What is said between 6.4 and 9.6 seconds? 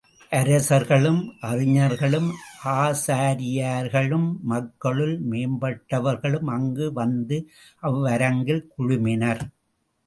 அங்கு வந்து அவ்வரங்கில் குழுமினர்.